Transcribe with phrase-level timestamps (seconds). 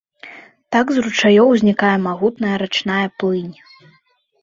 [0.75, 3.57] Так з ручаёў узнікае магутная рачная плынь.